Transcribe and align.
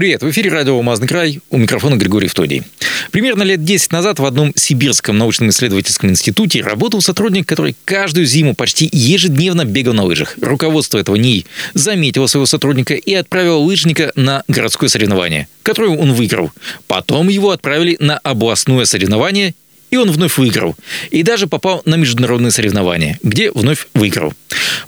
Привет, 0.00 0.22
в 0.22 0.30
эфире 0.30 0.48
радио 0.48 0.76
«Алмазный 0.76 1.06
край», 1.06 1.40
у 1.50 1.58
микрофона 1.58 1.94
Григорий 1.94 2.26
Втодий. 2.26 2.62
Примерно 3.10 3.42
лет 3.42 3.62
10 3.64 3.92
назад 3.92 4.18
в 4.18 4.24
одном 4.24 4.50
сибирском 4.56 5.18
научном 5.18 5.50
исследовательском 5.50 6.08
институте 6.08 6.62
работал 6.62 7.02
сотрудник, 7.02 7.46
который 7.46 7.76
каждую 7.84 8.24
зиму 8.24 8.54
почти 8.54 8.88
ежедневно 8.90 9.66
бегал 9.66 9.92
на 9.92 10.04
лыжах. 10.04 10.38
Руководство 10.40 10.96
этого 10.96 11.16
НИИ 11.16 11.44
заметило 11.74 12.28
своего 12.28 12.46
сотрудника 12.46 12.94
и 12.94 13.12
отправило 13.12 13.58
лыжника 13.58 14.10
на 14.16 14.42
городское 14.48 14.88
соревнование, 14.88 15.48
которое 15.62 15.90
он 15.90 16.14
выиграл. 16.14 16.50
Потом 16.86 17.28
его 17.28 17.50
отправили 17.50 17.98
на 18.00 18.16
областное 18.16 18.86
соревнование 18.86 19.54
и 19.90 19.96
он 19.96 20.10
вновь 20.10 20.38
выиграл. 20.38 20.76
И 21.10 21.22
даже 21.22 21.46
попал 21.46 21.82
на 21.84 21.96
международные 21.96 22.50
соревнования, 22.50 23.18
где 23.22 23.50
вновь 23.52 23.86
выиграл. 23.94 24.32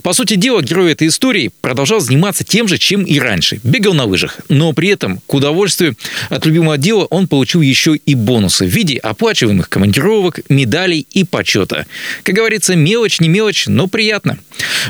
По 0.01 0.13
сути 0.13 0.35
дела, 0.35 0.61
герой 0.61 0.91
этой 0.91 1.07
истории 1.07 1.51
продолжал 1.61 1.99
заниматься 1.99 2.43
тем 2.43 2.67
же, 2.67 2.77
чем 2.77 3.03
и 3.03 3.19
раньше. 3.19 3.59
Бегал 3.63 3.93
на 3.93 4.05
лыжах. 4.05 4.39
Но 4.49 4.73
при 4.73 4.89
этом, 4.89 5.19
к 5.25 5.33
удовольствию 5.33 5.95
от 6.29 6.45
любимого 6.45 6.77
дела, 6.77 7.05
он 7.05 7.27
получил 7.27 7.61
еще 7.61 7.95
и 7.95 8.15
бонусы 8.15 8.65
в 8.65 8.69
виде 8.69 8.97
оплачиваемых 8.97 9.69
командировок, 9.69 10.39
медалей 10.49 11.05
и 11.11 11.23
почета. 11.23 11.85
Как 12.23 12.35
говорится, 12.35 12.75
мелочь 12.75 13.19
не 13.19 13.29
мелочь, 13.29 13.67
но 13.67 13.87
приятно. 13.87 14.37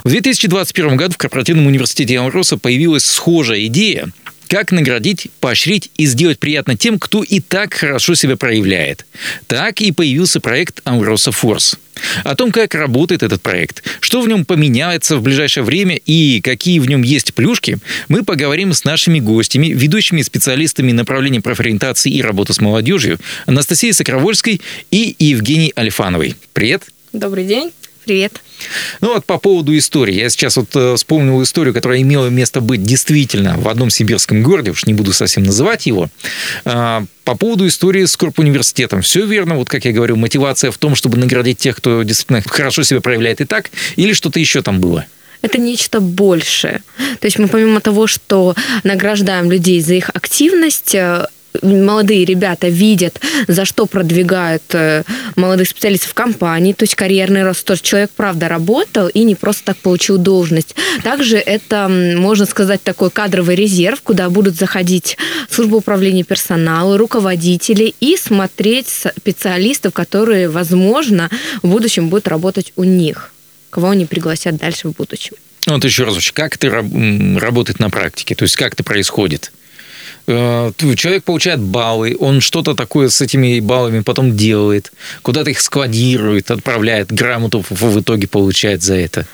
В 0.04 0.10
2021 0.10 0.98
году 0.98 1.14
в 1.14 1.18
корпоративном 1.18 1.68
университете 1.68 2.20
Амроса 2.20 2.58
появилась 2.58 3.06
схожая 3.06 3.66
идея– 3.66 4.10
как 4.48 4.72
наградить, 4.72 5.28
поощрить 5.40 5.92
и 5.98 6.06
сделать 6.06 6.40
приятно 6.40 6.78
тем, 6.78 7.00
кто 7.00 7.24
и 7.24 7.40
так 7.40 7.74
хорошо 7.74 8.16
себя 8.16 8.38
проявляет. 8.38 9.06
Так 9.48 9.82
и 9.82 9.92
появился 9.92 10.40
проект 10.40 10.82
Amrosa 10.86 11.34
Force. 11.34 11.78
О 12.24 12.36
том, 12.36 12.52
как 12.52 12.74
работает 12.76 13.24
этот 13.24 13.42
проект, 13.42 13.84
что 14.00 14.22
в 14.22 14.28
нем 14.28 14.46
поменяется 14.46 15.18
в 15.18 15.22
ближайшее 15.22 15.64
время 15.64 15.96
и 15.96 16.42
какие 16.42 16.80
в 16.80 16.88
нем 16.88 17.04
есть 17.04 17.34
плюшки, 17.34 17.78
мы 18.08 18.24
поговорим 18.24 18.74
с 18.74 18.84
нашими 18.84 19.20
гостями, 19.20 19.68
ведущими 19.68 20.22
специалистами 20.22 20.92
направления 20.92 21.42
профориентации 21.42 22.12
и 22.12 22.22
работы 22.22 22.54
с 22.54 22.62
молодежью 22.62 23.20
Анастасией 23.46 23.94
Сокровольской 23.94 24.62
и 24.92 25.16
Евгенией 25.20 25.74
Альфановой. 25.76 26.36
Привет! 26.54 26.84
Добрый 27.12 27.46
день! 27.46 27.72
Привет. 28.06 28.42
Ну 29.02 29.14
вот 29.14 29.26
по 29.26 29.38
поводу 29.38 29.78
истории. 29.78 30.16
Я 30.16 30.30
сейчас 30.30 30.58
вот 30.58 30.76
э, 30.76 30.96
вспомнил 30.96 31.42
историю, 31.42 31.74
которая 31.74 32.02
имела 32.02 32.28
место 32.28 32.60
быть 32.60 32.84
действительно 32.84 33.58
в 33.58 33.68
одном 33.70 33.90
сибирском 33.90 34.44
городе, 34.44 34.72
уж 34.72 34.86
не 34.86 34.94
буду 34.94 35.14
совсем 35.14 35.44
называть 35.44 35.86
его. 35.86 36.10
А, 36.66 37.06
по 37.24 37.36
поводу 37.36 37.68
истории 37.68 38.04
с 38.06 38.18
Корп-университетом. 38.18 39.02
Все 39.02 39.26
верно, 39.26 39.56
вот 39.56 39.70
как 39.70 39.86
я 39.86 39.92
говорю, 39.92 40.18
мотивация 40.18 40.72
в 40.72 40.78
том, 40.78 40.96
чтобы 40.96 41.18
наградить 41.18 41.60
тех, 41.60 41.78
кто 41.78 42.04
действительно 42.04 42.42
хорошо 42.46 42.84
себя 42.84 43.00
проявляет 43.00 43.42
и 43.42 43.46
так, 43.46 43.72
или 43.96 44.14
что-то 44.14 44.40
еще 44.40 44.62
там 44.62 44.80
было? 44.80 45.06
это 45.44 45.58
нечто 45.60 46.00
большее. 46.00 46.82
То 47.20 47.28
есть 47.28 47.38
мы 47.38 47.50
помимо 47.50 47.82
того, 47.82 48.08
что 48.08 48.56
награждаем 48.84 49.52
людей 49.52 49.82
за 49.82 49.94
их 49.94 50.10
активность, 50.14 50.96
э, 50.96 51.28
молодые 51.62 52.26
ребята 52.26 52.68
видят, 52.68 53.20
за 53.48 53.66
что 53.66 53.86
продвигают 53.86 54.64
э, 54.74 55.04
молодых 55.36 55.68
специалистов 55.68 56.12
в 56.12 56.14
компании, 56.14 56.74
то 56.74 56.84
есть 56.84 56.96
карьерный 56.96 57.44
рост, 57.44 57.66
то 57.66 57.78
человек 57.78 58.12
правда 58.16 58.48
работал 58.48 59.08
и 59.08 59.24
не 59.24 59.36
просто 59.36 59.66
так 59.66 59.78
получил 59.78 60.18
должность. 60.18 60.76
Также 61.04 61.38
это, 61.38 61.88
можно 61.90 62.46
сказать, 62.46 62.82
такой 62.84 63.12
кадровый 63.12 63.56
резерв, 63.56 64.02
куда 64.02 64.30
будут 64.30 64.56
заходить 64.56 65.18
служба 65.50 65.76
управления 65.78 66.24
персонала, 66.24 66.98
руководители 66.98 67.94
и 68.00 68.18
смотреть 68.18 68.88
специалистов, 68.88 69.94
которые, 69.94 70.50
возможно, 70.50 71.30
в 71.62 71.68
будущем 71.68 72.10
будут 72.10 72.28
работать 72.28 72.74
у 72.76 72.84
них, 72.84 73.32
кого 73.70 73.90
они 73.90 74.06
пригласят 74.06 74.58
дальше 74.58 74.88
в 74.88 74.92
будущем. 74.94 75.36
Вот 75.66 75.86
еще 75.86 76.04
раз, 76.04 76.32
как 76.32 76.56
это 76.56 76.70
работает 76.70 77.80
на 77.80 77.90
практике? 77.90 78.36
То 78.36 78.44
есть 78.44 78.58
как 78.58 78.74
это 78.74 78.84
происходит? 78.84 79.52
Э, 80.28 80.72
человек 80.96 81.24
получает 81.24 81.60
баллы, 81.60 82.16
он 82.20 82.42
что-то 82.42 82.76
такое 82.76 83.10
с 83.10 83.22
этими 83.22 83.60
баллами 83.60 84.02
потом 84.02 84.36
делает, 84.36 84.92
куда-то 85.22 85.50
их 85.50 85.60
складирует, 85.60 86.52
отправляет, 86.52 87.12
грамоту 87.12 87.64
в 87.70 88.00
итоге 88.00 88.28
получает 88.28 88.82
за 88.84 88.96
это. 88.96 89.26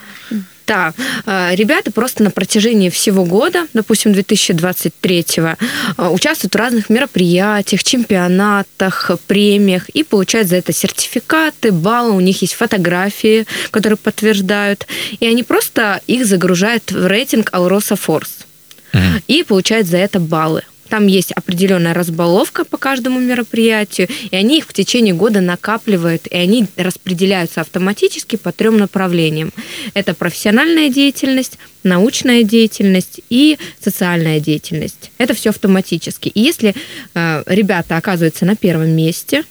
Да, 0.69 0.93
э, 1.25 1.55
ребята 1.55 1.91
просто 1.91 2.21
на 2.21 2.29
протяжении 2.29 2.89
всего 2.89 3.25
года, 3.25 3.65
допустим, 3.73 4.11
2023-го, 4.11 5.55
э, 5.97 6.09
участвуют 6.09 6.53
в 6.53 6.57
разных 6.57 6.89
мероприятиях, 6.91 7.83
чемпионатах, 7.83 9.09
премиях 9.25 9.89
и 9.89 10.03
получают 10.03 10.47
за 10.47 10.57
это 10.57 10.71
сертификаты, 10.71 11.71
баллы, 11.71 12.11
у 12.11 12.19
них 12.19 12.43
есть 12.43 12.53
фотографии, 12.53 13.47
которые 13.71 13.97
подтверждают, 13.97 14.85
и 15.19 15.25
они 15.25 15.41
просто 15.41 16.01
их 16.05 16.27
загружают 16.27 16.91
в 16.91 17.07
рейтинг 17.07 17.49
Alrosa 17.51 17.99
Force 17.99 18.45
угу. 18.93 19.23
и 19.27 19.41
получают 19.41 19.87
за 19.87 19.97
это 19.97 20.19
баллы. 20.19 20.61
Там 20.89 21.07
есть 21.07 21.31
определенная 21.31 21.93
разбаловка 21.93 22.65
по 22.65 22.77
каждому 22.77 23.19
мероприятию, 23.19 24.07
и 24.31 24.35
они 24.35 24.57
их 24.57 24.67
в 24.67 24.73
течение 24.73 25.13
года 25.13 25.39
накапливают, 25.41 26.27
и 26.27 26.35
они 26.35 26.65
распределяются 26.75 27.61
автоматически 27.61 28.35
по 28.35 28.51
трем 28.51 28.77
направлениям. 28.77 29.53
Это 29.93 30.13
профессиональная 30.13 30.89
деятельность, 30.89 31.57
научная 31.83 32.43
деятельность 32.43 33.21
и 33.29 33.57
социальная 33.79 34.39
деятельность. 34.39 35.11
Это 35.17 35.33
все 35.33 35.51
автоматически. 35.51 36.29
И 36.29 36.41
если 36.41 36.75
э, 37.13 37.43
ребята 37.45 37.97
оказываются 37.97 38.45
на 38.45 38.55
первом 38.55 38.89
месте, 38.89 39.43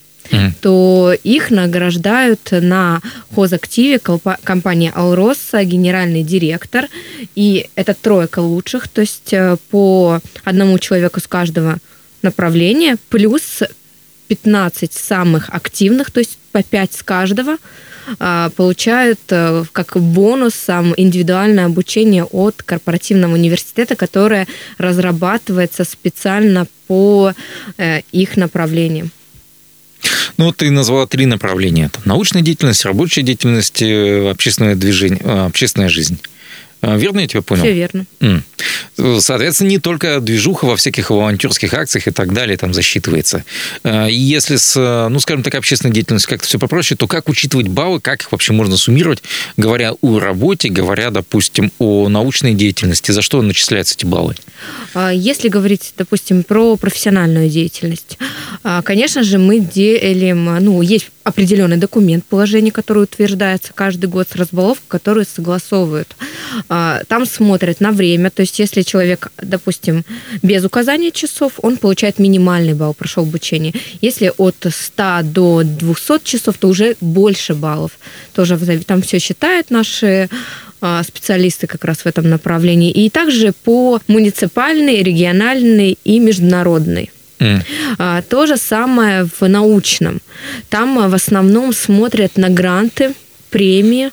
то 0.60 1.14
их 1.24 1.50
награждают 1.50 2.40
на 2.50 3.00
хозактиве 3.34 4.00
компании 4.44 4.92
«Алроса» 4.94 5.64
генеральный 5.64 6.22
директор. 6.22 6.86
И 7.34 7.68
это 7.74 7.94
тройка 7.94 8.40
лучших, 8.40 8.88
то 8.88 9.00
есть 9.00 9.32
э, 9.32 9.56
по 9.70 10.20
одному 10.44 10.78
человеку 10.78 11.20
с 11.20 11.26
каждого 11.26 11.78
направления, 12.22 12.96
плюс 13.08 13.62
15 14.28 14.92
самых 14.92 15.50
активных, 15.50 16.10
то 16.10 16.20
есть 16.20 16.38
по 16.52 16.62
5 16.62 16.92
с 16.92 17.02
каждого, 17.02 17.56
э, 18.18 18.50
получают 18.56 19.20
э, 19.30 19.64
как 19.72 19.96
бонус 19.96 20.54
сам 20.54 20.94
индивидуальное 20.96 21.66
обучение 21.66 22.24
от 22.24 22.62
корпоративного 22.62 23.34
университета, 23.34 23.96
которое 23.96 24.46
разрабатывается 24.78 25.84
специально 25.84 26.66
по 26.86 27.34
их 28.12 28.38
направлениям. 28.38 29.10
Ну, 30.36 30.52
ты 30.52 30.70
назвала 30.70 31.06
три 31.06 31.26
направления. 31.26 31.88
Там, 31.88 32.02
научная 32.04 32.42
деятельность, 32.42 32.84
рабочая 32.84 33.22
деятельность, 33.22 33.82
э, 33.82 34.30
общественное 34.30 34.74
движение, 34.76 35.20
э, 35.22 35.46
общественная 35.46 35.88
жизнь. 35.88 36.18
А, 36.80 36.96
верно 36.96 37.20
я 37.20 37.26
тебя 37.26 37.42
понял? 37.42 37.62
Все 37.62 37.72
верно. 37.72 38.06
Соответственно, 39.20 39.68
не 39.68 39.78
только 39.78 40.20
движуха 40.20 40.64
во 40.64 40.76
всяких 40.76 41.10
волонтерских 41.10 41.72
акциях 41.72 42.08
и 42.08 42.10
так 42.10 42.32
далее 42.32 42.56
там 42.56 42.74
засчитывается. 42.74 43.44
А, 43.84 44.08
и 44.08 44.14
если 44.14 44.56
с, 44.56 45.08
ну, 45.08 45.20
скажем 45.20 45.44
так, 45.44 45.54
общественной 45.54 45.94
деятельностью 45.94 46.30
как-то 46.30 46.46
все 46.46 46.58
попроще, 46.58 46.96
то 46.98 47.06
как 47.06 47.28
учитывать 47.28 47.68
баллы, 47.68 48.00
как 48.00 48.22
их 48.22 48.32
вообще 48.32 48.52
можно 48.52 48.76
суммировать, 48.76 49.22
говоря 49.56 49.92
о 50.00 50.18
работе, 50.18 50.68
говоря, 50.68 51.10
допустим, 51.10 51.70
о 51.78 52.08
научной 52.08 52.54
деятельности, 52.54 53.12
за 53.12 53.22
что 53.22 53.40
начисляются 53.40 53.94
эти 53.94 54.04
баллы? 54.04 54.34
А, 54.94 55.12
если 55.12 55.48
говорить, 55.48 55.92
допустим, 55.96 56.42
про 56.42 56.76
профессиональную 56.76 57.48
деятельность, 57.48 58.18
конечно 58.82 59.22
же, 59.22 59.38
мы 59.38 59.60
делим, 59.60 60.44
ну, 60.60 60.82
есть 60.82 61.10
определенный 61.22 61.76
документ 61.76 62.24
положения, 62.24 62.72
который 62.72 63.04
утверждается 63.04 63.72
каждый 63.74 64.06
год 64.06 64.28
с 64.32 64.34
разбаловкой, 64.34 64.86
который 64.88 65.24
согласовывают. 65.24 66.16
А, 66.68 67.02
там 67.08 67.26
смотрят 67.26 67.80
на 67.80 67.92
время, 67.92 68.30
то 68.30 68.42
есть 68.42 68.58
если 68.58 68.82
человек, 68.82 69.30
допустим, 69.36 70.04
без 70.42 70.64
указания 70.64 71.10
часов, 71.10 71.54
он 71.62 71.76
получает 71.76 72.18
минимальный 72.18 72.74
балл, 72.74 72.94
прошел 72.94 73.24
обучение. 73.24 73.72
Если 74.00 74.32
от 74.36 74.66
100 74.68 75.20
до 75.24 75.62
200 75.64 76.24
часов, 76.24 76.58
то 76.58 76.68
уже 76.68 76.96
больше 77.00 77.54
баллов. 77.54 77.92
Тоже 78.34 78.58
там 78.86 79.02
все 79.02 79.18
считают 79.18 79.70
наши 79.70 80.28
а, 80.80 81.02
специалисты 81.02 81.66
как 81.66 81.84
раз 81.84 81.98
в 81.98 82.06
этом 82.06 82.28
направлении. 82.28 82.90
И 82.90 83.10
также 83.10 83.52
по 83.52 84.00
муниципальной, 84.06 85.02
региональной 85.02 85.98
и 86.04 86.18
международной. 86.18 87.10
Mm. 87.38 88.22
То 88.28 88.46
же 88.46 88.56
самое 88.56 89.28
в 89.40 89.48
научном. 89.48 90.20
Там 90.70 91.08
в 91.08 91.14
основном 91.14 91.72
смотрят 91.72 92.36
на 92.36 92.48
гранты, 92.48 93.14
премии. 93.50 94.10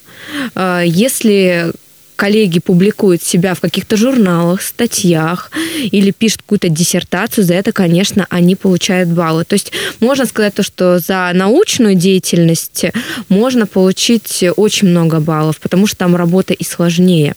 Если 0.55 1.71
коллеги 2.15 2.59
публикуют 2.59 3.21
себя 3.21 3.53
в 3.53 3.59
каких-то 3.59 3.97
журналах, 3.97 4.61
статьях 4.61 5.51
или 5.91 6.11
пишут 6.11 6.41
какую-то 6.43 6.69
диссертацию, 6.69 7.43
за 7.43 7.53
это, 7.53 7.71
конечно, 7.71 8.25
они 8.29 8.55
получают 8.55 9.09
баллы. 9.09 9.43
То 9.43 9.53
есть 9.53 9.71
можно 9.99 10.25
сказать 10.25 10.53
то, 10.53 10.63
что 10.63 10.99
за 10.99 11.31
научную 11.33 11.95
деятельность 11.95 12.85
можно 13.29 13.67
получить 13.67 14.43
очень 14.55 14.87
много 14.87 15.19
баллов, 15.19 15.59
потому 15.59 15.87
что 15.87 15.97
там 15.97 16.15
работа 16.15 16.53
и 16.53 16.63
сложнее. 16.63 17.35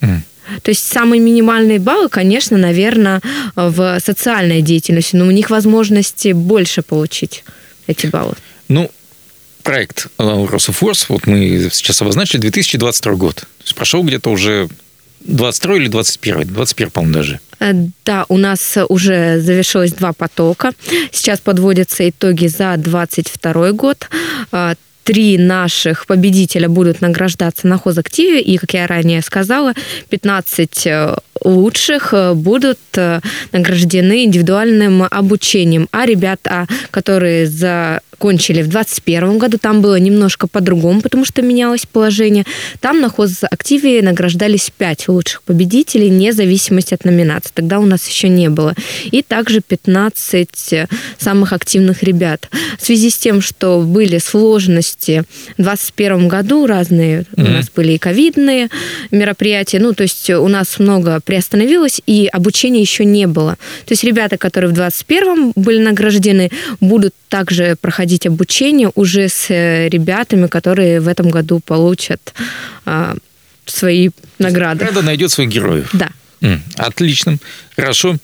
То 0.00 0.68
есть 0.70 0.84
самые 0.84 1.20
минимальные 1.20 1.78
баллы, 1.78 2.08
конечно, 2.08 2.58
наверное, 2.58 3.20
в 3.54 3.98
социальной 4.04 4.60
деятельности, 4.60 5.16
но 5.16 5.26
у 5.26 5.30
них 5.30 5.50
возможности 5.50 6.32
больше 6.32 6.82
получить 6.82 7.44
эти 7.86 8.06
баллы. 8.06 8.34
Ну, 8.68 8.90
проект 9.62 10.08
Рософорс, 10.18 11.08
вот 11.08 11.26
мы 11.26 11.68
сейчас 11.72 12.02
обозначили 12.02 12.40
2022 12.40 13.14
год. 13.14 13.36
То 13.36 13.46
есть 13.64 13.74
прошел 13.74 14.02
где-то 14.02 14.30
уже 14.30 14.68
22 15.20 15.76
или 15.76 15.88
21? 15.88 16.48
21, 16.48 16.90
по-моему, 16.90 17.14
даже. 17.14 17.40
Э, 17.60 17.72
да, 18.04 18.26
у 18.28 18.36
нас 18.36 18.76
уже 18.88 19.40
завершилось 19.40 19.92
два 19.92 20.12
потока. 20.12 20.72
Сейчас 21.10 21.40
подводятся 21.40 22.08
итоги 22.08 22.46
за 22.46 22.74
22 22.76 23.72
год 23.72 24.08
э, 24.52 24.74
три 25.04 25.38
наших 25.38 26.06
победителя 26.06 26.68
будут 26.68 27.00
награждаться 27.00 27.66
на 27.66 27.78
хозактиве, 27.78 28.40
и, 28.40 28.56
как 28.56 28.74
я 28.74 28.86
ранее 28.86 29.22
сказала, 29.22 29.74
15 30.10 30.86
э, 30.86 31.16
лучших 31.44 32.14
будут 32.34 32.78
награждены 33.52 34.24
индивидуальным 34.24 35.04
обучением. 35.10 35.88
А 35.92 36.06
ребята, 36.06 36.66
которые 36.90 37.46
за 37.46 38.00
кончили 38.22 38.62
в 38.62 38.68
2021 38.68 39.38
году. 39.38 39.58
Там 39.58 39.82
было 39.82 39.98
немножко 39.98 40.46
по-другому, 40.46 41.00
потому 41.00 41.24
что 41.24 41.42
менялось 41.42 41.86
положение. 41.86 42.44
Там 42.78 43.00
на 43.00 43.08
хозактиве 43.08 44.00
награждались 44.00 44.70
5 44.70 45.08
лучших 45.08 45.42
победителей, 45.42 46.08
вне 46.08 46.32
зависимости 46.32 46.94
от 46.94 47.04
номинации. 47.04 47.50
Тогда 47.52 47.80
у 47.80 47.84
нас 47.84 48.06
еще 48.06 48.28
не 48.28 48.48
было. 48.48 48.74
И 49.10 49.22
также 49.22 49.60
15 49.60 50.88
самых 51.18 51.52
активных 51.52 52.04
ребят. 52.04 52.48
В 52.78 52.86
связи 52.86 53.10
с 53.10 53.18
тем, 53.18 53.40
что 53.40 53.80
были 53.80 54.18
сложности 54.18 55.24
в 55.58 55.62
2021 55.62 56.28
году, 56.28 56.66
разные 56.66 57.22
mm-hmm. 57.22 57.44
у 57.44 57.50
нас 57.50 57.70
были 57.74 57.92
и 57.94 57.98
ковидные 57.98 58.68
мероприятия, 59.10 59.80
ну, 59.80 59.94
то 59.94 60.04
есть 60.04 60.30
у 60.30 60.46
нас 60.46 60.78
много 60.78 61.20
приостановилось, 61.32 62.02
и 62.06 62.28
обучения 62.30 62.82
еще 62.82 63.06
не 63.06 63.26
было. 63.26 63.56
То 63.86 63.92
есть 63.92 64.04
ребята, 64.04 64.36
которые 64.36 64.70
в 64.70 64.74
2021 64.74 65.52
были 65.56 65.78
награждены, 65.78 66.50
будут 66.80 67.14
также 67.30 67.76
проходить 67.80 68.02
проходить 68.02 68.26
обучение 68.26 68.90
уже 68.94 69.28
с 69.28 69.50
э, 69.50 69.88
ребятами, 69.88 70.48
которые 70.48 71.00
в 71.00 71.08
этом 71.08 71.30
году 71.30 71.60
получат 71.64 72.34
а, 72.84 73.14
свои 73.64 74.10
награды. 74.38 74.84
Награда 74.84 75.06
найдет 75.06 75.30
своих 75.30 75.50
героев. 75.50 75.88
Да. 75.92 76.10
Отлично. 76.76 77.38
Хорошо. 77.76 78.16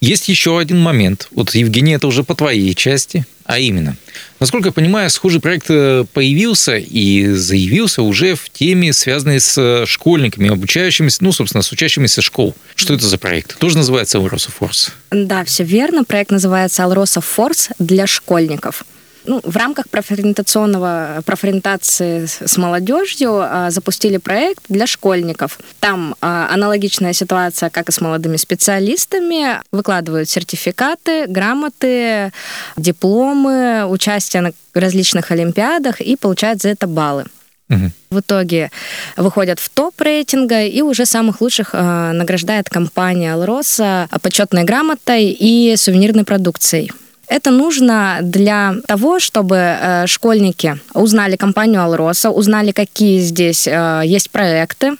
Есть 0.00 0.28
еще 0.28 0.58
один 0.58 0.78
момент. 0.78 1.28
Вот, 1.30 1.54
Евгений, 1.54 1.94
это 1.94 2.06
уже 2.06 2.22
по 2.22 2.34
твоей 2.34 2.74
части. 2.74 3.24
А 3.44 3.58
именно, 3.58 3.96
насколько 4.40 4.68
я 4.68 4.72
понимаю, 4.72 5.10
схожий 5.10 5.40
проект 5.40 5.66
э, 5.68 6.04
появился 6.12 6.76
и 6.76 7.32
заявился 7.32 8.02
уже 8.02 8.34
в 8.34 8.48
теме, 8.48 8.92
связанной 8.92 9.38
с 9.38 9.58
э, 9.58 9.84
школьниками, 9.86 10.48
обучающимися, 10.48 11.18
ну, 11.20 11.32
собственно, 11.32 11.62
с 11.62 11.70
учащимися 11.70 12.22
школ. 12.22 12.54
Что 12.74 12.94
это 12.94 13.06
за 13.06 13.18
проект? 13.18 13.58
Тоже 13.58 13.76
называется 13.76 14.18
Alrosa 14.18 14.50
Force? 14.58 14.90
Да, 15.10 15.44
все 15.44 15.62
верно. 15.62 16.04
Проект 16.04 16.30
называется 16.30 16.84
Alrosa 16.84 17.22
Force 17.22 17.70
для 17.78 18.06
школьников. 18.06 18.84
Ну, 19.26 19.40
в 19.42 19.56
рамках 19.56 19.88
профориентационного, 19.88 21.22
профориентации 21.24 22.26
с 22.26 22.56
молодежью 22.58 23.40
а, 23.40 23.70
запустили 23.70 24.18
проект 24.18 24.64
для 24.68 24.86
школьников. 24.86 25.58
Там 25.80 26.14
а, 26.20 26.48
аналогичная 26.52 27.14
ситуация, 27.14 27.70
как 27.70 27.88
и 27.88 27.92
с 27.92 28.00
молодыми 28.00 28.36
специалистами. 28.36 29.62
Выкладывают 29.72 30.28
сертификаты, 30.28 31.26
грамоты, 31.26 32.32
дипломы, 32.76 33.86
участие 33.86 34.42
на 34.42 34.52
различных 34.74 35.30
олимпиадах 35.30 36.00
и 36.00 36.16
получают 36.16 36.60
за 36.60 36.68
это 36.68 36.86
баллы. 36.86 37.24
Угу. 37.70 37.90
В 38.10 38.20
итоге 38.20 38.70
выходят 39.16 39.58
в 39.58 39.70
топ 39.70 39.98
рейтинга 40.00 40.64
и 40.64 40.82
уже 40.82 41.06
самых 41.06 41.40
лучших 41.40 41.70
э, 41.72 42.12
награждает 42.12 42.68
компания 42.68 43.32
Алроса 43.32 44.06
почетной 44.20 44.64
грамотой 44.64 45.30
и 45.30 45.74
сувенирной 45.76 46.24
продукцией. 46.24 46.92
Это 47.28 47.50
нужно 47.50 48.18
для 48.22 48.74
того, 48.86 49.18
чтобы 49.18 49.56
э, 49.56 50.06
школьники 50.06 50.78
узнали 50.92 51.36
компанию 51.36 51.82
Алроса, 51.82 52.30
узнали, 52.30 52.72
какие 52.72 53.20
здесь 53.20 53.66
э, 53.66 54.02
есть 54.04 54.30
проекты, 54.30 54.92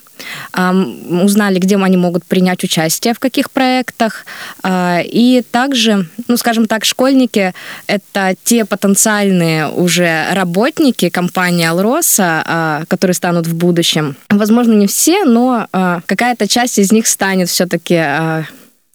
узнали, 0.52 1.58
где 1.58 1.76
они 1.76 1.96
могут 1.96 2.24
принять 2.24 2.62
участие, 2.64 3.14
в 3.14 3.18
каких 3.18 3.50
проектах. 3.50 4.24
Э, 4.62 5.02
и 5.04 5.42
также, 5.50 6.06
ну, 6.28 6.36
скажем 6.36 6.66
так, 6.66 6.84
школьники— 6.84 7.52
это 7.86 8.34
те 8.42 8.64
потенциальные 8.64 9.68
уже 9.68 10.26
работники 10.32 11.10
компании 11.10 11.66
Алроса, 11.66 12.84
которые 12.88 13.14
станут 13.14 13.46
в 13.46 13.54
будущем. 13.54 14.16
Возможно, 14.30 14.72
не 14.72 14.86
все, 14.86 15.24
но 15.24 15.66
какая-то 16.06 16.48
часть 16.48 16.78
из 16.78 16.92
них 16.92 17.06
станет 17.06 17.48
все-таки 17.48 17.94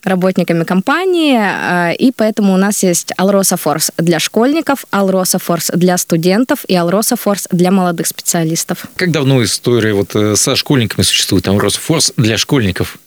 работниками 0.03 0.63
компании, 0.63 1.37
э, 1.37 1.95
и 1.95 2.11
поэтому 2.11 2.53
у 2.53 2.57
нас 2.57 2.83
есть 2.83 3.11
Alrosa 3.17 3.59
Force 3.61 3.91
для 3.97 4.19
школьников, 4.19 4.85
Alrosa 4.91 5.41
Force 5.45 5.75
для 5.75 5.97
студентов 5.97 6.65
и 6.67 6.73
Alrosa 6.75 7.19
Force 7.23 7.47
для 7.51 7.71
молодых 7.71 8.07
специалистов. 8.07 8.85
Как 8.95 9.11
давно 9.11 9.43
история 9.43 9.93
вот 9.93 10.15
э, 10.15 10.35
со 10.35 10.55
школьниками 10.55 11.03
существует 11.03 11.47
Alrosa 11.47 11.79
Force 11.85 12.13
для 12.17 12.37
школьников? 12.37 12.97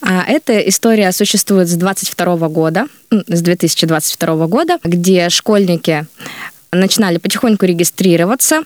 А, 0.00 0.24
эта 0.26 0.58
история 0.60 1.12
существует 1.12 1.68
с 1.68 1.74
22 1.74 2.48
года, 2.48 2.86
с 3.10 3.42
2022 3.42 4.46
года, 4.46 4.78
где 4.82 5.28
школьники 5.28 6.06
начинали 6.72 7.18
потихоньку 7.18 7.66
регистрироваться, 7.66 8.62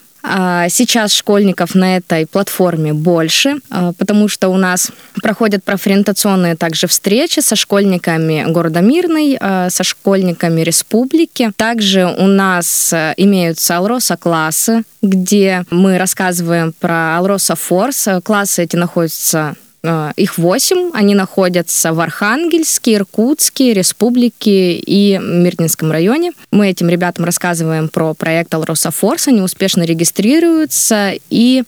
сейчас 0.68 1.12
школьников 1.12 1.74
на 1.74 1.96
этой 1.96 2.26
платформе 2.26 2.92
больше, 2.92 3.56
а, 3.70 3.92
потому 3.92 4.28
что 4.28 4.48
у 4.48 4.56
нас 4.56 4.90
проходят 5.22 5.62
профориентационные 5.64 6.56
также 6.56 6.86
встречи 6.86 7.40
со 7.40 7.56
школьниками 7.56 8.44
города 8.48 8.80
Мирный, 8.80 9.36
а, 9.40 9.70
со 9.70 9.84
школьниками 9.84 10.62
республики. 10.62 11.52
Также 11.56 12.06
у 12.06 12.26
нас 12.26 12.92
имеются 13.16 13.76
Алроса-классы, 13.76 14.82
где 15.02 15.64
мы 15.70 15.98
рассказываем 15.98 16.72
про 16.78 17.18
Алроса 17.18 17.54
Форс. 17.54 18.08
Классы 18.24 18.64
эти 18.64 18.76
находятся 18.76 19.56
их 20.16 20.38
восемь. 20.38 20.90
Они 20.94 21.14
находятся 21.14 21.92
в 21.92 22.00
Архангельске, 22.00 22.94
Иркутске, 22.94 23.72
Республике 23.72 24.74
и 24.76 25.18
Мирнинском 25.18 25.90
районе. 25.90 26.32
Мы 26.50 26.68
этим 26.68 26.88
ребятам 26.88 27.24
рассказываем 27.24 27.88
про 27.88 28.14
проект 28.14 28.54
Алроса 28.54 28.90
Форс. 28.90 29.28
Они 29.28 29.40
успешно 29.40 29.82
регистрируются 29.82 31.12
и 31.30 31.64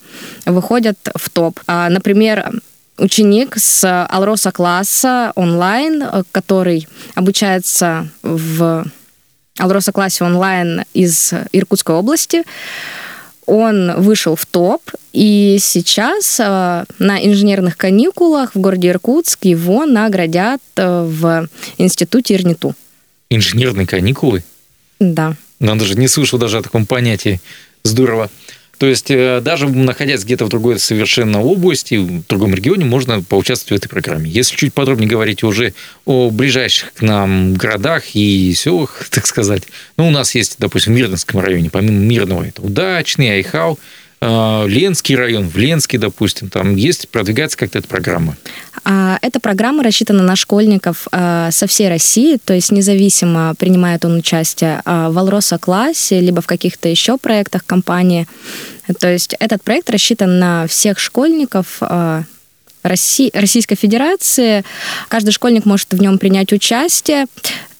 выходят 0.46 0.98
в 1.14 1.30
топ. 1.30 1.60
А, 1.66 1.88
например, 1.88 2.60
ученик 2.98 3.56
с 3.56 4.06
Алроса 4.06 4.52
класса 4.52 5.32
онлайн, 5.34 6.02
э, 6.02 6.22
который 6.32 6.88
обучается 7.14 8.08
в 8.22 8.84
Алроса 9.58 9.92
классе 9.92 10.24
онлайн 10.24 10.84
из 10.94 11.32
Иркутской 11.52 11.96
области, 11.96 12.44
он 13.48 14.00
вышел 14.02 14.36
в 14.36 14.44
топ, 14.44 14.82
и 15.14 15.56
сейчас 15.58 16.38
э, 16.38 16.84
на 16.98 17.26
инженерных 17.26 17.78
каникулах 17.78 18.54
в 18.54 18.60
городе 18.60 18.90
Иркутск 18.90 19.46
его 19.46 19.86
наградят 19.86 20.60
э, 20.76 21.02
в 21.02 21.48
институте 21.78 22.34
Ирниту. 22.34 22.74
Инженерные 23.30 23.86
каникулы? 23.86 24.44
Да. 25.00 25.34
Надо 25.60 25.86
же, 25.86 25.94
не 25.94 26.08
слышал 26.08 26.38
даже 26.38 26.58
о 26.58 26.62
таком 26.62 26.84
понятии. 26.84 27.40
Здорово. 27.84 28.30
То 28.78 28.86
есть 28.86 29.10
э, 29.10 29.40
даже 29.42 29.68
находясь 29.68 30.24
где-то 30.24 30.44
в 30.44 30.48
другой 30.48 30.78
совершенно 30.78 31.42
области, 31.42 31.96
в 31.96 32.26
другом 32.28 32.54
регионе, 32.54 32.84
можно 32.84 33.22
поучаствовать 33.22 33.82
в 33.82 33.84
этой 33.84 33.90
программе. 33.90 34.30
Если 34.30 34.56
чуть 34.56 34.72
подробнее 34.72 35.08
говорить 35.08 35.42
уже 35.42 35.74
о 36.04 36.30
ближайших 36.30 36.92
к 36.92 37.02
нам 37.02 37.54
городах 37.54 38.14
и 38.14 38.54
селах, 38.54 39.08
так 39.10 39.26
сказать, 39.26 39.64
ну, 39.96 40.06
у 40.06 40.10
нас 40.10 40.34
есть, 40.34 40.56
допустим, 40.58 40.94
в 40.94 40.96
Мирнинском 40.96 41.40
районе, 41.40 41.70
помимо 41.70 41.98
Мирного, 41.98 42.44
это 42.44 42.62
Удачный, 42.62 43.34
Айхау, 43.34 43.78
Ленский 44.20 45.14
район, 45.14 45.48
в 45.48 45.56
Ленске, 45.56 45.96
допустим, 45.96 46.50
там 46.50 46.74
есть, 46.74 47.08
продвигается 47.08 47.56
как-то 47.56 47.78
эта 47.78 47.86
программа? 47.86 48.36
А, 48.84 49.18
эта 49.22 49.38
программа 49.38 49.82
рассчитана 49.82 50.22
на 50.22 50.34
школьников 50.34 51.06
а, 51.12 51.50
со 51.50 51.66
всей 51.66 51.88
России, 51.88 52.38
то 52.44 52.54
есть 52.54 52.72
независимо 52.72 53.54
принимает 53.56 54.04
он 54.04 54.16
участие 54.16 54.80
а, 54.84 55.10
в 55.10 55.18
Алроса-классе, 55.18 56.20
либо 56.20 56.40
в 56.40 56.46
каких-то 56.46 56.88
еще 56.88 57.18
проектах 57.18 57.64
компании. 57.64 58.26
То 58.98 59.12
есть 59.12 59.34
этот 59.38 59.62
проект 59.62 59.90
рассчитан 59.90 60.38
на 60.38 60.66
всех 60.66 60.98
школьников 60.98 61.82
России, 62.82 63.30
Российской 63.34 63.74
Федерации. 63.74 64.64
Каждый 65.08 65.32
школьник 65.32 65.66
может 65.66 65.92
в 65.92 66.00
нем 66.00 66.18
принять 66.18 66.52
участие. 66.52 67.26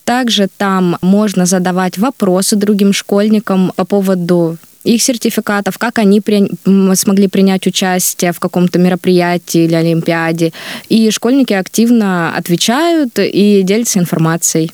Также 0.03 0.47
там 0.57 0.97
можно 1.01 1.45
задавать 1.47 1.97
вопросы 1.97 2.55
другим 2.55 2.93
школьникам 2.93 3.73
по 3.75 3.85
поводу 3.85 4.57
их 4.93 5.03
сертификатов, 5.03 5.77
как 5.77 5.99
они 5.99 6.21
при... 6.21 6.49
смогли 6.95 7.27
принять 7.27 7.67
участие 7.67 8.31
в 8.33 8.39
каком-то 8.39 8.79
мероприятии 8.79 9.65
или 9.65 9.75
олимпиаде. 9.75 10.51
И 10.89 11.11
школьники 11.11 11.53
активно 11.53 12.35
отвечают 12.35 13.19
и 13.19 13.61
делятся 13.63 13.99
информацией. 13.99 14.71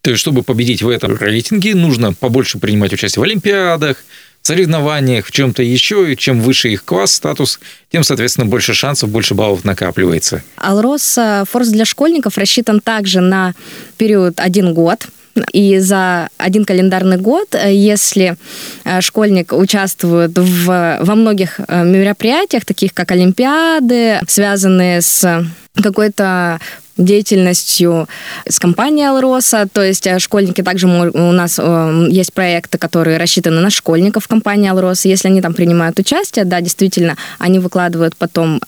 То 0.00 0.10
есть, 0.10 0.20
чтобы 0.20 0.42
победить 0.42 0.82
в 0.82 0.88
этом 0.88 1.16
рейтинге, 1.16 1.74
нужно 1.74 2.12
побольше 2.12 2.58
принимать 2.58 2.92
участие 2.92 3.20
в 3.20 3.24
олимпиадах, 3.24 4.04
соревнованиях, 4.42 5.26
в 5.26 5.32
чем-то 5.32 5.62
еще, 5.62 6.12
и 6.12 6.16
чем 6.16 6.40
выше 6.40 6.70
их 6.70 6.84
класс, 6.84 7.12
статус, 7.12 7.60
тем, 7.90 8.04
соответственно, 8.04 8.46
больше 8.46 8.74
шансов, 8.74 9.10
больше 9.10 9.34
баллов 9.34 9.64
накапливается. 9.64 10.42
Алрос 10.56 11.18
Форс 11.50 11.68
для 11.68 11.84
школьников 11.84 12.38
рассчитан 12.38 12.80
также 12.80 13.20
на 13.20 13.54
период 13.98 14.40
один 14.40 14.72
год. 14.72 15.06
И 15.52 15.78
за 15.78 16.28
один 16.36 16.64
календарный 16.64 17.16
год, 17.16 17.54
э, 17.54 17.74
если 17.74 18.36
э, 18.84 19.00
школьник 19.00 19.52
участвует 19.52 20.32
в, 20.36 20.98
во 21.00 21.14
многих 21.14 21.60
э, 21.66 21.84
мероприятиях, 21.84 22.64
таких 22.64 22.94
как 22.94 23.10
Олимпиады, 23.12 24.20
связанные 24.26 25.00
с 25.00 25.44
какой-то 25.74 26.58
деятельностью 26.96 28.08
с 28.48 28.58
компанией 28.58 29.06
Алроса, 29.06 29.68
то 29.72 29.84
есть 29.84 30.08
школьники 30.20 30.62
также 30.62 30.88
у 30.88 31.32
нас 31.32 31.60
есть 32.08 32.32
проекты, 32.32 32.76
которые 32.76 33.18
рассчитаны 33.18 33.60
на 33.60 33.70
школьников 33.70 34.26
компании 34.26 34.68
Алроса. 34.68 35.06
Если 35.06 35.28
они 35.28 35.40
там 35.40 35.54
принимают 35.54 35.96
участие, 36.00 36.44
да, 36.44 36.60
действительно, 36.60 37.16
они 37.38 37.60
выкладывают 37.60 38.16
потом, 38.16 38.60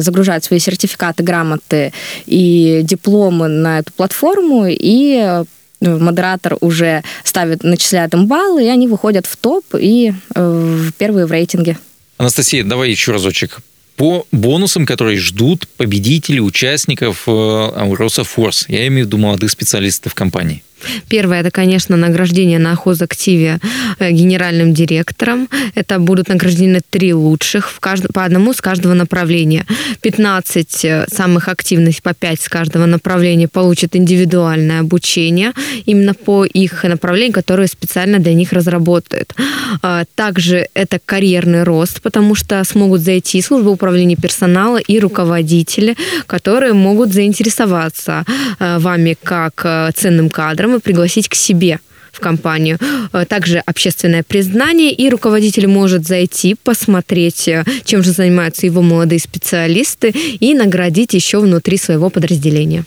загружают 0.00 0.44
свои 0.44 0.58
сертификаты, 0.58 1.22
грамоты 1.22 1.94
и 2.26 2.82
дипломы 2.84 3.48
на 3.48 3.78
эту 3.78 3.90
платформу 3.94 4.66
и 4.68 5.44
модератор 5.80 6.56
уже 6.60 7.02
ставит, 7.24 7.62
начисляет 7.62 8.14
им 8.14 8.26
баллы, 8.26 8.64
и 8.64 8.68
они 8.68 8.88
выходят 8.88 9.26
в 9.26 9.36
топ 9.36 9.64
и 9.78 10.12
э, 10.34 10.90
первые 10.98 11.26
в 11.26 11.32
рейтинге. 11.32 11.78
Анастасия, 12.16 12.64
давай 12.64 12.90
еще 12.90 13.12
разочек. 13.12 13.58
По 13.96 14.26
бонусам, 14.30 14.86
которые 14.86 15.18
ждут 15.18 15.66
победителей, 15.76 16.40
участников 16.40 17.24
э, 17.26 17.30
Aurosa 17.30 18.26
Force. 18.26 18.64
Я 18.68 18.86
имею 18.88 19.04
в 19.04 19.06
виду 19.08 19.18
молодых 19.18 19.50
специалистов 19.50 20.14
компании. 20.14 20.62
Первое, 21.08 21.40
это, 21.40 21.50
конечно, 21.50 21.96
награждение 21.96 22.58
на 22.58 22.74
хозактиве 22.74 23.58
э, 23.98 24.10
генеральным 24.10 24.74
директором. 24.74 25.48
Это 25.74 25.98
будут 25.98 26.28
награждены 26.28 26.80
три 26.90 27.14
лучших 27.14 27.70
в 27.70 27.80
кажд... 27.80 28.06
по 28.12 28.24
одному 28.24 28.52
с 28.52 28.60
каждого 28.60 28.94
направления. 28.94 29.64
15 30.00 30.84
э, 30.84 31.06
самых 31.08 31.48
активных 31.48 32.02
по 32.02 32.14
5 32.14 32.40
с 32.40 32.48
каждого 32.48 32.86
направления 32.86 33.48
получат 33.48 33.96
индивидуальное 33.96 34.80
обучение 34.80 35.52
именно 35.86 36.14
по 36.14 36.44
их 36.44 36.84
направлению, 36.84 37.32
которое 37.32 37.66
специально 37.68 38.18
для 38.18 38.34
них 38.34 38.52
разработают. 38.52 39.34
А, 39.82 40.04
также 40.14 40.68
это 40.74 40.98
карьерный 41.04 41.62
рост, 41.64 42.00
потому 42.02 42.34
что 42.34 42.62
смогут 42.64 43.00
зайти 43.00 43.42
службы 43.42 43.70
управления 43.70 44.16
персонала 44.16 44.78
и 44.78 45.00
руководители, 45.00 45.96
которые 46.26 46.72
могут 46.72 47.12
заинтересоваться 47.12 48.24
э, 48.58 48.78
вами 48.78 49.16
как 49.22 49.94
ценным 49.94 50.30
кадром, 50.30 50.67
программы 50.68 50.80
пригласить 50.80 51.28
к 51.28 51.34
себе 51.34 51.78
в 52.12 52.20
компанию. 52.20 52.78
Э, 53.12 53.24
также 53.24 53.58
общественное 53.58 54.22
признание, 54.22 54.92
и 54.92 55.10
руководитель 55.10 55.66
может 55.66 56.06
зайти, 56.06 56.56
посмотреть, 56.62 57.48
э, 57.48 57.64
чем 57.84 58.02
же 58.02 58.12
занимаются 58.12 58.66
его 58.66 58.82
молодые 58.82 59.18
специалисты, 59.18 60.14
и 60.40 60.54
наградить 60.54 61.14
еще 61.14 61.38
внутри 61.38 61.76
своего 61.76 62.10
подразделения. 62.10 62.84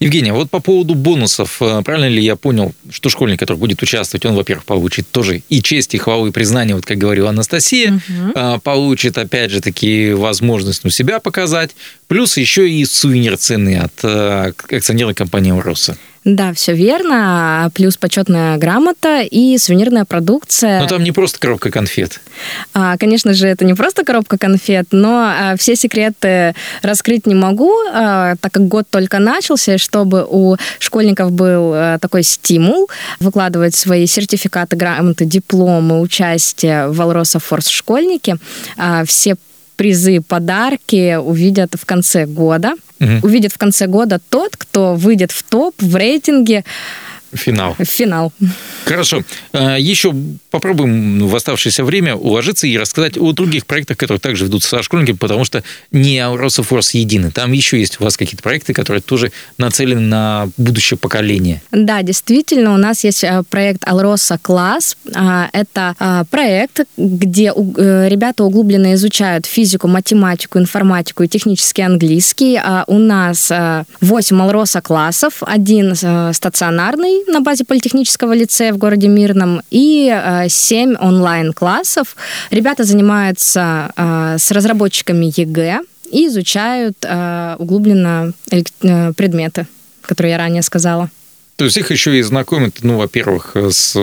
Евгения, 0.00 0.32
вот 0.32 0.50
по 0.50 0.60
поводу 0.60 0.94
бонусов, 0.94 1.62
э, 1.62 1.82
правильно 1.84 2.08
ли 2.08 2.20
я 2.20 2.34
понял, 2.34 2.74
что 2.90 3.10
школьник, 3.10 3.38
который 3.38 3.58
будет 3.58 3.82
участвовать, 3.82 4.26
он, 4.26 4.34
во-первых, 4.34 4.64
получит 4.64 5.06
тоже 5.12 5.42
и 5.48 5.62
честь, 5.62 5.94
и 5.94 5.98
хвалу, 5.98 6.26
и 6.26 6.32
признание, 6.32 6.74
вот 6.74 6.84
как 6.84 6.98
говорила 6.98 7.28
Анастасия, 7.28 7.92
угу. 7.92 8.60
получит, 8.60 9.18
опять 9.18 9.50
же, 9.50 9.60
таки 9.60 10.14
возможность 10.14 10.84
ну, 10.84 10.90
себя 10.90 11.20
показать, 11.20 11.76
плюс 12.08 12.38
еще 12.38 12.68
и 12.68 12.84
сувенир 12.84 13.36
ценный 13.36 13.78
от 13.78 14.04
акционерной 14.04 15.14
компании 15.14 15.52
«Ороса». 15.52 15.96
Да, 16.26 16.52
все 16.52 16.74
верно. 16.74 17.70
Плюс 17.72 17.96
почетная 17.96 18.56
грамота 18.56 19.20
и 19.22 19.56
сувенирная 19.58 20.04
продукция. 20.04 20.80
Но 20.80 20.88
там 20.88 21.04
не 21.04 21.12
просто 21.12 21.38
коробка 21.38 21.70
конфет. 21.70 22.20
А, 22.74 22.96
конечно 22.98 23.32
же, 23.32 23.46
это 23.46 23.64
не 23.64 23.74
просто 23.74 24.04
коробка 24.04 24.36
конфет, 24.36 24.88
но 24.90 25.20
а, 25.20 25.56
все 25.56 25.76
секреты 25.76 26.56
раскрыть 26.82 27.28
не 27.28 27.36
могу, 27.36 27.72
а, 27.92 28.34
так 28.40 28.52
как 28.52 28.66
год 28.66 28.88
только 28.90 29.20
начался, 29.20 29.78
чтобы 29.78 30.26
у 30.28 30.56
школьников 30.80 31.30
был 31.30 31.76
такой 32.00 32.24
стимул 32.24 32.90
выкладывать 33.20 33.76
свои 33.76 34.06
сертификаты, 34.06 34.74
грамоты, 34.74 35.26
дипломы, 35.26 36.00
участие 36.00 36.88
в 36.88 37.00
Алроса 37.00 37.38
Форс 37.38 37.68
школьники. 37.68 38.36
Все 39.04 39.36
призы, 39.76 40.20
подарки 40.20 41.16
увидят 41.16 41.74
в 41.78 41.84
конце 41.84 42.26
года. 42.26 42.74
Угу. 43.00 43.26
Увидит 43.26 43.52
в 43.52 43.58
конце 43.58 43.86
года 43.86 44.20
тот, 44.30 44.56
кто 44.56 44.94
выйдет 44.94 45.30
в 45.30 45.42
топ 45.42 45.74
в 45.78 45.94
рейтинге 45.96 46.64
Финал. 47.32 47.76
Финал. 47.78 48.32
Хорошо. 48.84 49.22
А, 49.52 49.76
Еще 49.76 50.14
попробуем 50.50 51.26
в 51.26 51.34
оставшееся 51.34 51.84
время 51.84 52.14
уложиться 52.14 52.66
и 52.66 52.76
рассказать 52.78 53.18
о 53.18 53.32
других 53.32 53.66
проектах, 53.66 53.96
которые 53.96 54.20
также 54.20 54.44
ведут 54.44 54.62
со 54.62 54.82
школьниками, 54.82 55.16
потому 55.16 55.44
что 55.44 55.62
не 55.90 56.18
Force 56.18 56.96
едины. 56.96 57.30
Там 57.30 57.52
еще 57.52 57.78
есть 57.78 58.00
у 58.00 58.04
вас 58.04 58.16
какие-то 58.16 58.42
проекты, 58.42 58.72
которые 58.72 59.02
тоже 59.02 59.32
нацелены 59.58 60.00
на 60.00 60.48
будущее 60.56 60.98
поколение. 60.98 61.62
Да, 61.72 62.02
действительно, 62.02 62.74
у 62.74 62.76
нас 62.76 63.04
есть 63.04 63.24
э, 63.24 63.42
проект 63.48 63.84
Alrosa 63.84 64.38
Класс. 64.40 64.96
А, 65.14 65.48
это 65.52 65.94
а, 65.98 66.24
проект, 66.24 66.80
где 66.96 67.52
э, 67.54 68.08
ребята 68.08 68.44
углубленно 68.44 68.94
изучают 68.94 69.46
физику, 69.46 69.88
математику, 69.88 70.58
информатику 70.58 71.22
и 71.22 71.28
технический 71.28 71.82
английский. 71.82 72.60
У 72.86 72.98
нас 72.98 73.50
8 73.50 73.86
э, 74.00 74.40
АЛРОСА-классов, 74.40 75.42
один 75.42 75.94
стационарный, 76.32 77.15
на 77.26 77.40
базе 77.40 77.64
Политехнического 77.64 78.32
лицея 78.32 78.72
в 78.72 78.78
городе 78.78 79.08
Мирном 79.08 79.62
и 79.70 80.10
э, 80.12 80.48
7 80.48 80.96
онлайн-классов. 81.00 82.16
Ребята 82.50 82.84
занимаются 82.84 83.92
э, 83.96 84.36
с 84.38 84.50
разработчиками 84.50 85.32
ЕГЭ 85.34 85.80
и 86.10 86.26
изучают 86.26 86.96
э, 87.02 87.56
углубленно 87.58 88.32
предметы, 88.50 89.66
которые 90.02 90.32
я 90.32 90.38
ранее 90.38 90.62
сказала. 90.62 91.10
То 91.56 91.64
есть 91.64 91.76
их 91.76 91.90
еще 91.90 92.18
и 92.18 92.22
знакомят, 92.22 92.78
ну, 92.82 92.98
во-первых, 92.98 93.56
с 93.56 93.96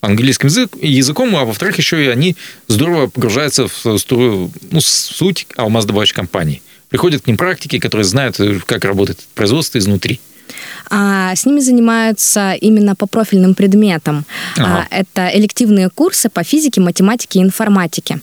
английским 0.00 0.48
языком, 0.80 1.36
а 1.36 1.44
во-вторых, 1.44 1.78
еще 1.78 2.04
и 2.04 2.08
они 2.08 2.36
здорово 2.68 3.08
погружаются 3.08 3.68
в 3.68 3.84
ну, 3.84 4.80
суть 4.80 5.46
алмаздобывающей 5.56 6.14
компании. 6.14 6.62
Приходят 6.88 7.22
к 7.22 7.26
ним 7.26 7.36
практики, 7.36 7.78
которые 7.78 8.04
знают, 8.04 8.38
как 8.66 8.84
работает 8.84 9.18
производство 9.34 9.78
изнутри. 9.78 10.20
А, 10.90 11.34
с 11.34 11.46
ними 11.46 11.60
занимаются 11.60 12.52
именно 12.52 12.94
по 12.94 13.06
профильным 13.06 13.54
предметам. 13.54 14.24
А, 14.58 14.62
ага. 14.62 14.86
Это 14.90 15.30
элективные 15.34 15.90
курсы 15.90 16.28
по 16.28 16.42
физике, 16.42 16.80
математике 16.80 17.40
и 17.40 17.42
информатике. 17.42 18.20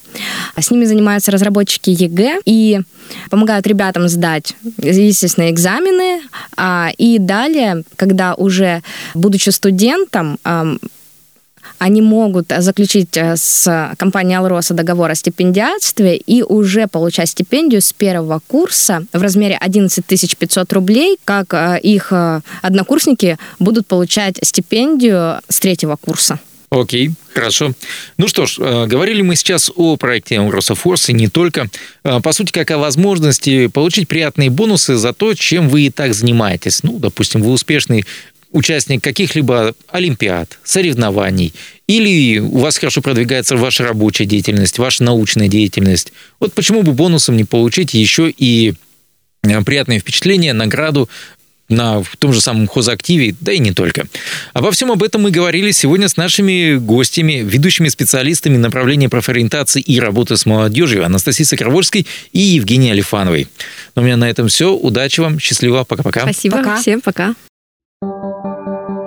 С 0.57 0.71
ними 0.71 0.85
занимаются 0.85 1.31
разработчики 1.31 1.89
ЕГЭ 1.89 2.41
и 2.45 2.81
помогают 3.29 3.67
ребятам 3.67 4.07
сдать, 4.07 4.55
естественно, 4.77 5.50
экзамены. 5.50 6.21
А, 6.57 6.89
и 6.97 7.19
далее, 7.19 7.83
когда 7.95 8.35
уже, 8.35 8.81
будучи 9.13 9.50
студентом, 9.50 10.38
они 11.84 12.02
могут 12.02 12.54
заключить 12.60 13.18
э, 13.18 13.36
с 13.36 13.94
компанией 13.98 14.38
АЛРОСА 14.38 14.74
договор 14.74 15.12
о 15.12 15.16
стипендиатстве 15.16 16.16
и 16.16 16.42
уже 16.42 16.88
получать 16.88 17.28
стипендию 17.28 17.82
с 17.82 17.92
первого 17.92 18.40
курса 18.48 19.06
в 19.12 19.22
размере 19.22 19.58
11 19.60 20.06
500 20.38 20.72
рублей, 20.72 21.18
как 21.25 21.54
э, 21.54 21.80
их 21.84 22.13
э, 22.13 22.40
однокурсники 22.62 23.38
будут 23.60 23.86
получать 23.86 24.40
стипендию 24.42 25.42
с 25.50 25.60
третьего 25.60 25.98
курса. 25.98 26.40
Окей, 26.70 27.12
хорошо. 27.34 27.74
Ну 28.18 28.28
что 28.28 28.48
ж, 28.48 28.58
говорили 28.88 29.22
мы 29.22 29.36
сейчас 29.36 29.70
о 29.75 29.96
проекте 29.96 30.38
Force 30.38 31.12
и 31.12 31.13
не 31.13 31.28
только. 31.28 31.68
По 32.02 32.34
сути, 32.34 32.52
как 32.52 32.72
о 32.72 32.80
возможности 32.80 33.68
получить 33.68 34.08
приятные 34.08 34.50
бонусы 34.50 34.96
за 34.96 35.13
то, 35.13 35.36
чем 35.36 35.70
вы 35.70 35.82
и 35.82 35.90
так 35.92 36.16
занимаетесь. 36.16 36.82
Ну, 36.82 36.98
допустим, 36.98 37.44
вы 37.44 37.52
успешный 37.52 38.06
участник 38.53 39.03
каких-либо 39.03 39.75
олимпиад, 39.89 40.57
соревнований, 40.63 41.53
или 41.88 42.39
у 42.39 42.60
вас 42.60 42.77
хорошо 42.77 43.01
продвигается 43.01 43.57
ваша 43.57 43.83
рабочая 43.83 44.25
деятельность, 44.25 44.79
ваша 44.79 45.03
научная 45.03 45.50
деятельность. 45.50 46.13
Вот 46.39 46.53
почему 46.53 46.83
бы 46.83 46.93
бонусом 46.93 47.36
не 47.36 47.43
получить 47.43 47.93
еще 47.93 48.29
и 48.29 48.75
э, 49.43 49.62
приятные 49.63 50.00
впечатления, 50.00 50.53
награду 50.53 51.10
на 51.69 52.03
в 52.03 52.15
том 52.17 52.33
же 52.33 52.41
самом 52.41 52.67
хозактиве, 52.67 53.36
да 53.39 53.51
и 53.51 53.60
не 53.60 53.72
только. 53.72 54.05
Обо 54.53 54.72
всем 54.72 54.91
об 54.91 55.01
этом 55.01 55.24
мы 55.24 55.31
говорили 55.31 55.72
сегодня 55.72 56.07
с 56.07 56.17
нашими 56.17 56.75
гостями, 56.75 57.41
ведущими 57.43 57.88
специалистами 57.89 58.57
направления 58.57 59.10
профориентации 59.10 59.81
и 59.81 60.00
работы 60.00 60.38
с 60.38 60.45
молодежью 60.45 61.05
Анастасией 61.05 61.45
Сокровольской 61.45 62.05
и 62.31 62.39
Евгенией 62.39 62.91
Алифановой. 62.91 63.48
Но 63.95 64.01
у 64.01 64.05
меня 64.05 64.17
на 64.17 64.29
этом 64.29 64.48
все. 64.48 64.74
Удачи 64.75 65.22
вам, 65.22 65.39
счастливо, 65.39 65.83
пока-пока. 65.83 66.22
Спасибо, 66.22 66.57
пока. 66.57 66.77
всем 66.77 67.01
пока. 67.01 67.36